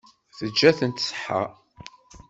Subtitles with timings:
[0.37, 1.41] Teǧǧa-tent ṣṣeḥḥa.